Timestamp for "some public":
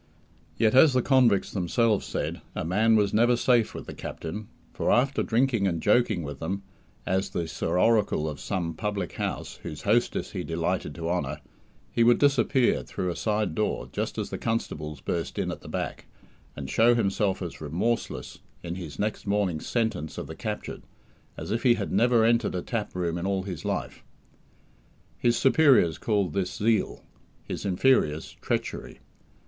8.39-9.11